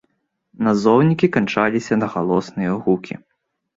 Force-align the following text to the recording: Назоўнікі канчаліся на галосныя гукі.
Назоўнікі 0.67 1.27
канчаліся 1.37 1.93
на 2.03 2.07
галосныя 2.15 2.71
гукі. 2.87 3.13